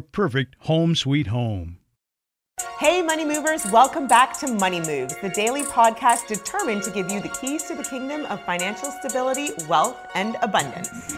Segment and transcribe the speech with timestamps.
[0.00, 1.78] perfect home sweet home.
[2.78, 7.20] Hey, Money Movers, welcome back to Money Moves, the daily podcast determined to give you
[7.20, 11.16] the keys to the kingdom of financial stability, wealth, and abundance.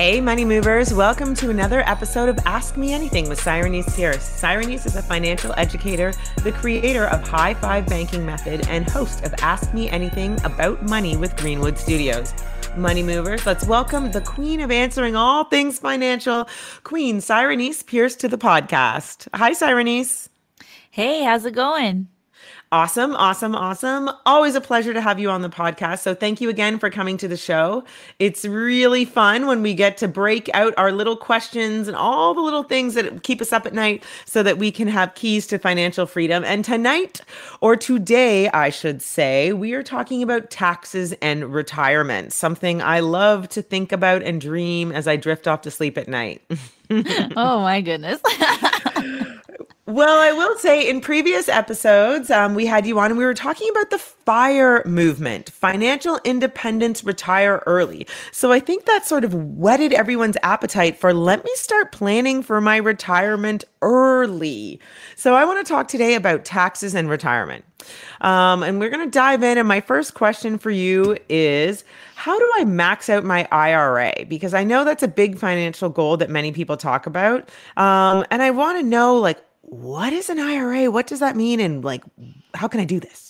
[0.00, 4.22] Hey, Money Movers, welcome to another episode of Ask Me Anything with Cyrenice Pierce.
[4.22, 9.34] Cyrenice is a financial educator, the creator of High Five Banking Method, and host of
[9.42, 12.32] Ask Me Anything About Money with Greenwood Studios.
[12.78, 16.48] Money Movers, let's welcome the queen of answering all things financial,
[16.82, 19.28] Queen Cyrenice Pierce, to the podcast.
[19.34, 20.30] Hi, Cyrenice.
[20.90, 22.08] Hey, how's it going?
[22.72, 24.08] Awesome, awesome, awesome.
[24.24, 26.02] Always a pleasure to have you on the podcast.
[26.02, 27.82] So, thank you again for coming to the show.
[28.20, 32.40] It's really fun when we get to break out our little questions and all the
[32.40, 35.58] little things that keep us up at night so that we can have keys to
[35.58, 36.44] financial freedom.
[36.44, 37.22] And tonight,
[37.60, 43.48] or today, I should say, we are talking about taxes and retirement, something I love
[43.48, 46.40] to think about and dream as I drift off to sleep at night.
[47.36, 48.20] oh, my goodness.
[49.90, 53.34] Well, I will say in previous episodes, um, we had you on and we were
[53.34, 58.06] talking about the FIRE movement, financial independence, retire early.
[58.30, 62.60] So I think that sort of whetted everyone's appetite for let me start planning for
[62.60, 64.78] my retirement early.
[65.16, 67.64] So I want to talk today about taxes and retirement.
[68.20, 69.58] Um, and we're going to dive in.
[69.58, 71.82] And my first question for you is
[72.14, 74.12] how do I max out my IRA?
[74.28, 77.48] Because I know that's a big financial goal that many people talk about.
[77.76, 80.90] Um, and I want to know, like, what is an IRA?
[80.90, 81.60] What does that mean?
[81.60, 82.02] And like,
[82.54, 83.29] how can I do this?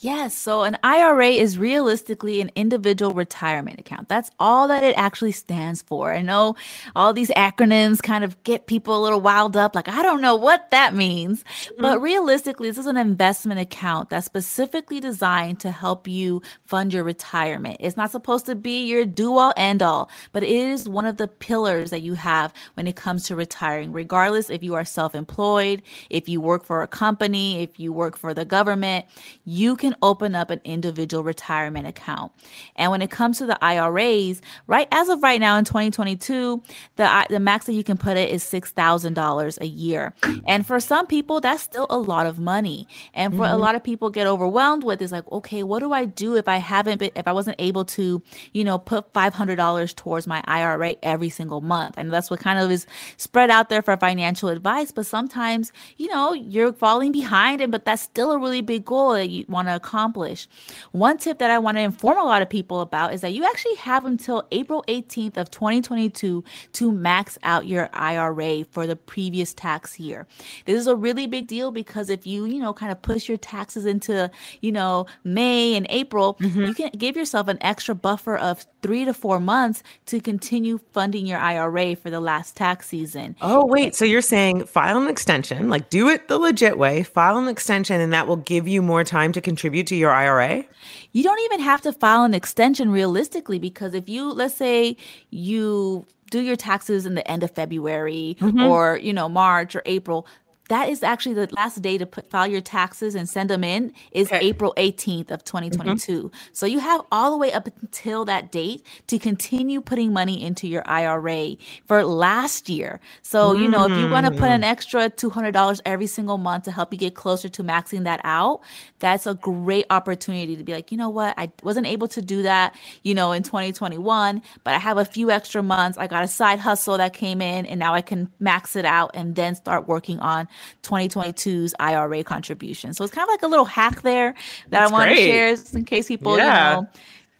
[0.00, 0.32] Yes.
[0.36, 4.08] So an IRA is realistically an individual retirement account.
[4.08, 6.14] That's all that it actually stands for.
[6.14, 6.54] I know
[6.94, 9.74] all these acronyms kind of get people a little wild up.
[9.74, 11.42] Like, I don't know what that means.
[11.42, 11.82] Mm-hmm.
[11.82, 17.02] But realistically, this is an investment account that's specifically designed to help you fund your
[17.02, 17.78] retirement.
[17.80, 21.16] It's not supposed to be your do all end all, but it is one of
[21.16, 25.16] the pillars that you have when it comes to retiring, regardless if you are self
[25.16, 29.04] employed, if you work for a company, if you work for the government,
[29.44, 32.30] you can can open up an individual retirement account.
[32.76, 36.62] And when it comes to the IRAs, right as of right now in 2022,
[36.96, 40.14] the the max that you can put it is $6,000 a year.
[40.46, 42.86] And for some people that's still a lot of money.
[43.14, 43.54] And for mm-hmm.
[43.54, 46.48] a lot of people get overwhelmed with is like, okay, what do I do if
[46.48, 50.96] I haven't been if I wasn't able to, you know, put $500 towards my IRA
[51.02, 51.94] every single month?
[51.96, 52.86] And that's what kind of is
[53.16, 57.84] spread out there for financial advice, but sometimes, you know, you're falling behind and but
[57.84, 60.46] that's still a really big goal that you want to accomplish.
[60.92, 63.44] One tip that I want to inform a lot of people about is that you
[63.44, 69.54] actually have until April 18th of 2022 to max out your IRA for the previous
[69.54, 70.26] tax year.
[70.66, 73.38] This is a really big deal because if you, you know, kind of push your
[73.38, 74.30] taxes into,
[74.60, 76.64] you know, May and April, mm-hmm.
[76.64, 81.26] you can give yourself an extra buffer of three to four months to continue funding
[81.26, 83.36] your IRA for the last tax season.
[83.40, 83.94] Oh, wait.
[83.94, 88.00] So you're saying file an extension, like do it the legit way, file an extension,
[88.00, 90.64] and that will give you more time to contribute to your IRA?
[91.12, 94.96] You don't even have to file an extension realistically because if you, let's say,
[95.30, 98.60] you do your taxes in the end of February mm-hmm.
[98.60, 100.26] or, you know, March or April,
[100.68, 103.92] that is actually the last day to put, file your taxes and send them in
[104.12, 104.46] is okay.
[104.46, 106.24] April 18th of 2022.
[106.24, 106.36] Mm-hmm.
[106.52, 110.68] So you have all the way up until that date to continue putting money into
[110.68, 111.56] your IRA
[111.86, 113.00] for last year.
[113.22, 113.62] So, mm-hmm.
[113.62, 114.66] you know, if you want to put an mm.
[114.66, 118.60] extra $200 every single month to help you get closer to maxing that out,
[118.98, 121.34] that's a great opportunity to be like, you know what?
[121.38, 125.30] I wasn't able to do that, you know, in 2021, but I have a few
[125.30, 125.96] extra months.
[125.96, 129.12] I got a side hustle that came in and now I can max it out
[129.14, 130.48] and then start working on
[130.82, 132.94] 2022's IRA contribution.
[132.94, 134.32] So it's kind of like a little hack there
[134.68, 136.76] that That's I want to share in case people yeah.
[136.76, 136.88] you know,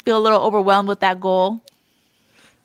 [0.05, 1.63] feel a little overwhelmed with that goal.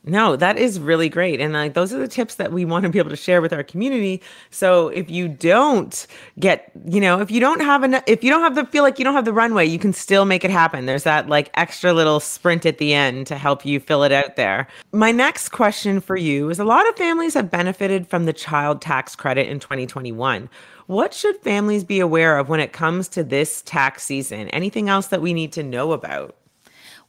[0.05, 1.39] No, that is really great.
[1.39, 3.53] And like those are the tips that we want to be able to share with
[3.53, 4.21] our community.
[4.49, 6.05] So if you don't
[6.37, 8.99] get, you know, if you don't have enough if you don't have the feel like
[8.99, 10.87] you don't have the runway, you can still make it happen.
[10.87, 14.35] There's that like extra little sprint at the end to help you fill it out
[14.35, 14.67] there.
[14.91, 18.81] My next question for you is a lot of families have benefited from the child
[18.81, 20.49] tax credit in 2021.
[20.87, 24.49] What should families be aware of when it comes to this tax season?
[24.49, 26.35] Anything else that we need to know about?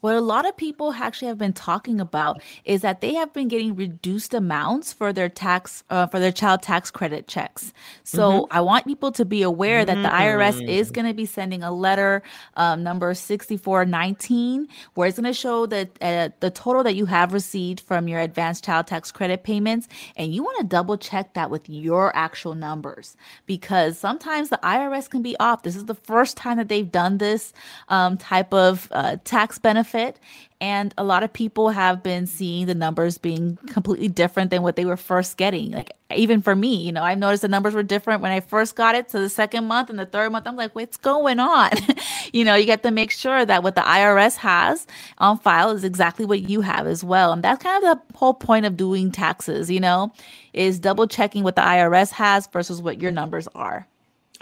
[0.05, 3.49] What a lot of people actually have been talking about is that they have been
[3.49, 7.73] getting reduced amounts for their tax uh, for their child tax credit checks.
[8.03, 8.53] So mm-hmm.
[8.55, 10.93] I want people to be aware that the IRS is mm.
[10.93, 12.23] going to be sending a letter
[12.59, 17.33] um, number 6419 where it's going to show that uh, the total that you have
[17.33, 21.49] received from your advanced child tax credit payments and you want to double check that
[21.49, 23.17] with your actual numbers
[23.47, 25.63] because sometimes the IRS can be off.
[25.63, 27.55] This is the first time that they've done this
[27.89, 30.21] um, type of uh, tax benefit benefit.
[30.61, 34.77] And a lot of people have been seeing the numbers being completely different than what
[34.77, 35.73] they were first getting.
[35.73, 38.75] Like, even for me, you know, I've noticed the numbers were different when I first
[38.75, 40.47] got it to the second month and the third month.
[40.47, 41.71] I'm like, what's going on?
[42.33, 44.87] you know, you get to make sure that what the IRS has
[45.19, 47.33] on file is exactly what you have as well.
[47.33, 50.13] And that's kind of the whole point of doing taxes, you know,
[50.53, 53.87] is double checking what the IRS has versus what your numbers are.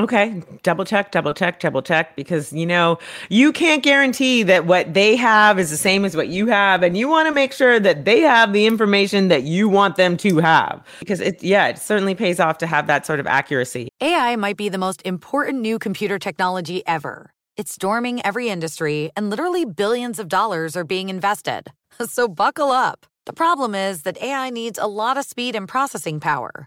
[0.01, 2.99] Okay, double check, double check, double check, because you know,
[3.29, 6.97] you can't guarantee that what they have is the same as what you have, and
[6.97, 10.39] you want to make sure that they have the information that you want them to
[10.39, 10.83] have.
[10.99, 13.89] Because it, yeah, it certainly pays off to have that sort of accuracy.
[14.01, 17.31] AI might be the most important new computer technology ever.
[17.59, 21.71] It's storming every industry, and literally billions of dollars are being invested.
[22.07, 23.07] So buckle up.
[23.27, 26.67] The problem is that AI needs a lot of speed and processing power.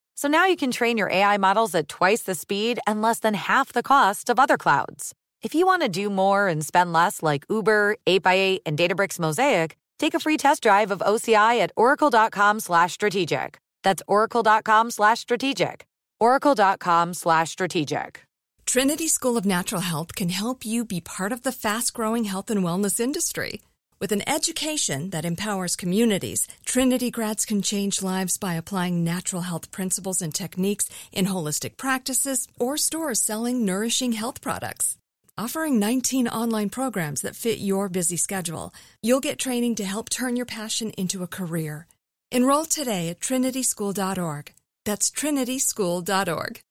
[0.21, 3.33] So now you can train your AI models at twice the speed and less than
[3.33, 5.15] half the cost of other clouds.
[5.41, 9.77] If you want to do more and spend less like Uber, 8x8, and Databricks Mosaic,
[9.97, 13.57] take a free test drive of OCI at oracle.com slash strategic.
[13.81, 15.87] That's oracle.com slash strategic.
[16.19, 18.23] oracle.com slash strategic.
[18.67, 22.63] Trinity School of Natural Health can help you be part of the fast-growing health and
[22.63, 23.61] wellness industry.
[24.01, 29.69] With an education that empowers communities, Trinity grads can change lives by applying natural health
[29.69, 34.97] principles and techniques in holistic practices or stores selling nourishing health products.
[35.37, 40.35] Offering 19 online programs that fit your busy schedule, you'll get training to help turn
[40.35, 41.85] your passion into a career.
[42.31, 44.51] Enroll today at trinityschool.org.
[44.83, 46.61] That's trinityschool.org.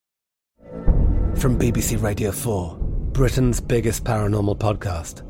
[1.38, 2.76] From BBC Radio 4,
[3.12, 5.29] Britain's biggest paranormal podcast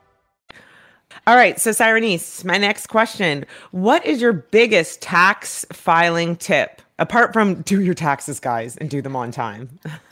[1.27, 3.45] All right, so Cyrenice, my next question.
[3.69, 6.81] What is your biggest tax filing tip?
[7.01, 9.79] Apart from do your taxes, guys, and do them on time.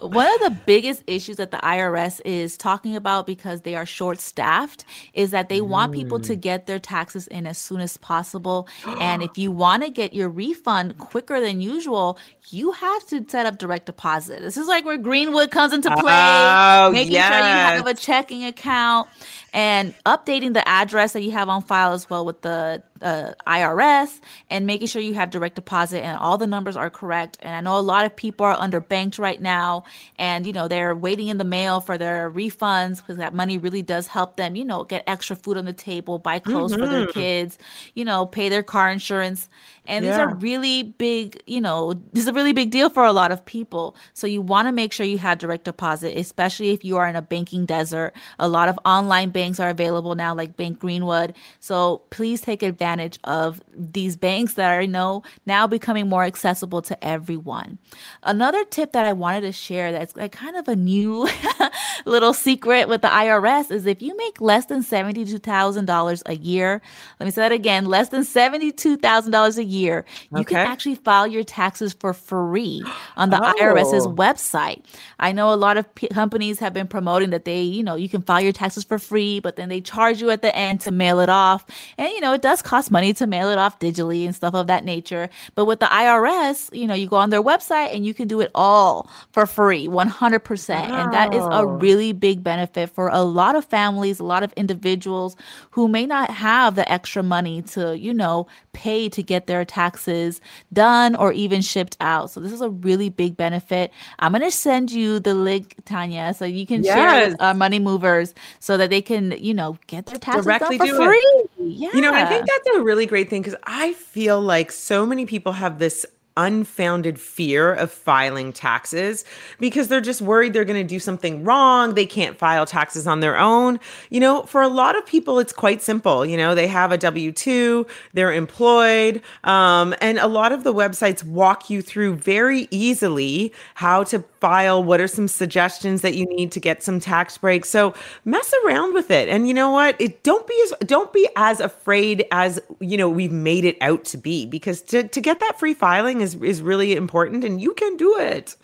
[0.00, 4.20] One of the biggest issues that the IRS is talking about because they are short
[4.20, 6.40] staffed is that they want people to mm.
[6.40, 8.68] get their taxes in as soon as possible.
[9.00, 12.18] And if you want to get your refund quicker than usual,
[12.50, 14.40] you have to set up direct deposit.
[14.40, 18.44] This is like where Greenwood comes into play, Oh, making sure you have a checking
[18.44, 19.08] account
[19.54, 24.20] and updating the address that you have on file as well with the uh, IRS
[24.50, 27.38] and making sure you have direct deposit and all the numbers are correct.
[27.40, 29.84] And I know a lot of people are underbanked right now
[30.18, 33.82] and, you know, they're waiting in the mail for their refunds because that money really
[33.82, 37.02] does help them, you know, get extra food on the table, buy clothes for their
[37.02, 37.02] Mhm.
[37.02, 37.58] kids,
[37.94, 39.48] you know, pay their car insurance.
[39.88, 43.12] And these are really big, you know, this is a really big deal for a
[43.12, 43.96] lot of people.
[44.12, 47.16] So you want to make sure you have direct deposit, especially if you are in
[47.16, 48.12] a banking desert.
[48.38, 51.34] A lot of online banks are available now, like Bank Greenwood.
[51.60, 56.82] So please take advantage of these banks that are, you know, now becoming more accessible
[56.82, 57.78] to everyone.
[58.22, 61.28] Another tip that I wanted to share that's like kind of a new
[62.04, 66.82] little secret with the IRS is if you make less than $72,000 a year,
[67.18, 71.44] let me say that again, less than $72,000 a year, you can actually file your
[71.44, 72.82] taxes for free
[73.16, 74.12] on the IRS's Oh.
[74.14, 74.82] website.
[75.18, 78.08] I know a lot of p- companies have been promoting that they, you know, you
[78.08, 80.90] can file your taxes for free, but then they charge you at the end to
[80.90, 81.64] mail it off.
[81.98, 84.66] And, you know, it does cost money to mail it off digitally and stuff of
[84.68, 85.28] that nature.
[85.54, 88.40] But with the IRS, you know, you go on their website and you can do
[88.40, 90.74] it all for free, 100%.
[90.90, 94.52] And that is a really big benefit for a lot of families, a lot of
[94.54, 95.36] individuals
[95.70, 100.40] who may not have the extra money to, you know, pay to get their taxes
[100.72, 102.30] done or even shipped out.
[102.30, 103.92] So this is a really big benefit.
[104.18, 107.32] I'm going to send you the link, Tanya, so you can share Yes.
[107.32, 110.88] with our money movers so that they can, you know, get their taxes Directly done
[110.88, 111.06] for do it.
[111.06, 111.44] free.
[111.58, 111.90] Yeah.
[111.94, 115.26] You know, I think that's a really great thing because I feel like so many
[115.26, 116.04] people have this
[116.38, 119.24] unfounded fear of filing taxes
[119.58, 121.94] because they're just worried they're going to do something wrong.
[121.94, 123.80] They can't file taxes on their own.
[124.08, 126.24] You know, for a lot of people, it's quite simple.
[126.24, 130.72] You know, they have a W 2, they're employed, um, and a lot of the
[130.72, 136.26] websites walk you through very easily how to file, what are some suggestions that you
[136.26, 137.68] need to get some tax breaks.
[137.68, 139.28] So mess around with it.
[139.28, 140.00] And you know what?
[140.00, 144.04] It don't be as don't be as afraid as you know we've made it out
[144.06, 147.74] to be because to, to get that free filing is is really important and you
[147.74, 148.56] can do it.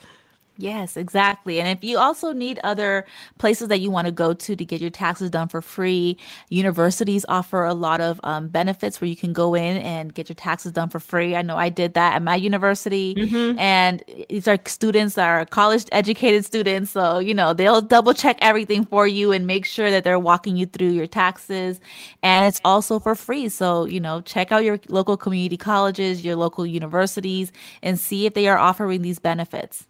[0.56, 1.60] Yes, exactly.
[1.60, 3.06] And if you also need other
[3.38, 6.16] places that you want to go to to get your taxes done for free,
[6.48, 10.36] universities offer a lot of um, benefits where you can go in and get your
[10.36, 11.34] taxes done for free.
[11.34, 13.14] I know I did that at my university,
[13.58, 16.92] and these are students that are college educated students.
[16.92, 20.56] So, you know, they'll double check everything for you and make sure that they're walking
[20.56, 21.80] you through your taxes.
[22.22, 23.48] And it's also for free.
[23.48, 27.50] So, you know, check out your local community colleges, your local universities,
[27.82, 29.88] and see if they are offering these benefits.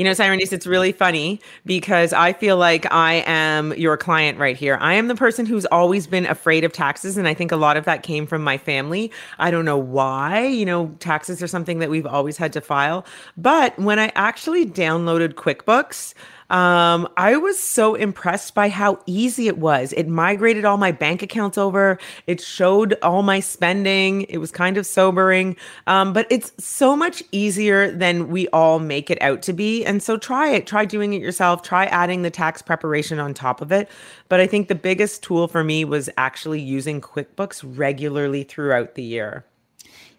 [0.00, 4.56] You know, Cyrenice, it's really funny because I feel like I am your client right
[4.56, 4.78] here.
[4.80, 7.18] I am the person who's always been afraid of taxes.
[7.18, 9.12] And I think a lot of that came from my family.
[9.38, 10.46] I don't know why.
[10.46, 13.04] You know, taxes are something that we've always had to file.
[13.36, 16.14] But when I actually downloaded QuickBooks,
[16.50, 19.92] um, I was so impressed by how easy it was.
[19.94, 21.98] It migrated all my bank accounts over.
[22.26, 24.22] It showed all my spending.
[24.22, 29.10] It was kind of sobering, um, but it's so much easier than we all make
[29.10, 29.84] it out to be.
[29.84, 30.66] And so try it.
[30.66, 31.62] Try doing it yourself.
[31.62, 33.88] Try adding the tax preparation on top of it.
[34.28, 39.02] But I think the biggest tool for me was actually using QuickBooks regularly throughout the
[39.02, 39.44] year.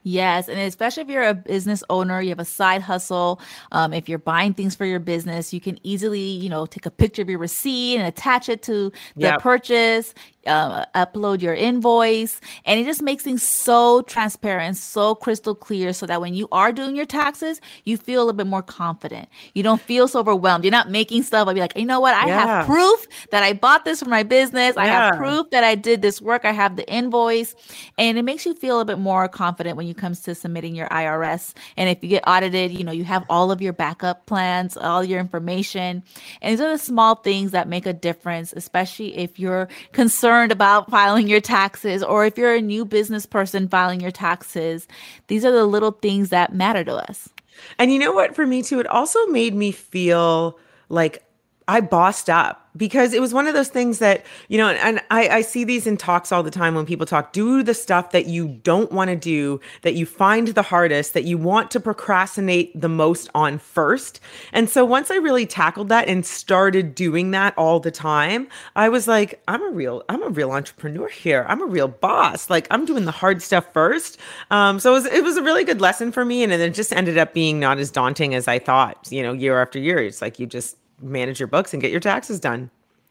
[0.03, 3.39] Yes, and especially if you're a business owner, you have a side hustle.
[3.71, 6.91] Um, if you're buying things for your business, you can easily, you know, take a
[6.91, 9.39] picture of your receipt and attach it to the Yep.
[9.39, 10.13] purchase.
[10.47, 16.05] Uh, upload your invoice, and it just makes things so transparent, so crystal clear, so
[16.05, 19.29] that when you are doing your taxes, you feel a little bit more confident.
[19.53, 20.63] You don't feel so overwhelmed.
[20.63, 21.47] You're not making stuff.
[21.47, 22.13] I'll be like, you know what?
[22.15, 22.45] I Yeah.
[22.45, 24.77] have proof that I bought this for my business.
[24.77, 26.45] I have proof that I did this work.
[26.45, 27.53] I have the invoice,
[27.97, 30.87] and it makes you feel a bit more confident when it comes to submitting your
[30.87, 31.53] IRS.
[31.77, 35.03] And if you get audited, you know you have all of your backup plans, all
[35.03, 36.03] your information,
[36.41, 40.89] and these are the small things that make a difference, especially if you're concerned about
[40.89, 44.87] filing your taxes or if you're a new business person filing your taxes.
[45.27, 47.29] These are the little things that matter to us.
[47.77, 48.35] And you know what?
[48.35, 50.57] For me too, it also made me feel
[50.89, 51.23] like
[51.71, 55.29] I bossed up because it was one of those things that, you know, and I,
[55.29, 58.25] I see these in talks all the time when people talk, do the stuff that
[58.25, 62.79] you don't want to do, that you find the hardest, that you want to procrastinate
[62.79, 64.19] the most on first.
[64.51, 68.89] And so once I really tackled that and started doing that all the time, I
[68.89, 71.45] was like, I'm a real, I'm a real entrepreneur here.
[71.47, 72.49] I'm a real boss.
[72.49, 74.17] Like I'm doing the hard stuff first.
[74.49, 76.43] Um, so it was, it was a really good lesson for me.
[76.43, 79.31] And then it just ended up being not as daunting as I thought, you know,
[79.31, 79.99] year after year.
[79.99, 82.69] It's like you just manage your books and get your taxes done.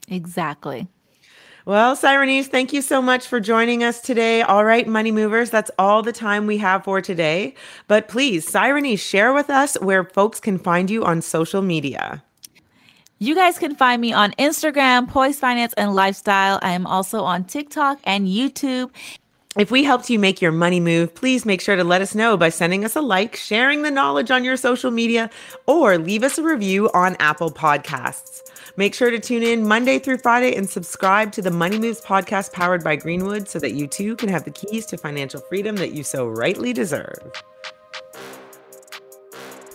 [0.09, 0.89] Exactly.
[1.67, 4.41] Well, Cyrenice, thank you so much for joining us today.
[4.41, 7.55] All right, money movers, that's all the time we have for today.
[7.87, 12.25] But please, Cyrenice, share with us where folks can find you on social media.
[13.19, 16.59] You guys can find me on Instagram, Poise Finance and Lifestyle.
[16.63, 18.91] I am also on TikTok and YouTube.
[19.59, 22.37] If we helped you make your money move, please make sure to let us know
[22.37, 25.29] by sending us a like, sharing the knowledge on your social media,
[25.67, 28.49] or leave us a review on Apple Podcasts.
[28.77, 32.53] Make sure to tune in Monday through Friday and subscribe to the Money Moves podcast
[32.53, 35.95] powered by Greenwood so that you too can have the keys to financial freedom that
[35.95, 37.19] you so rightly deserve.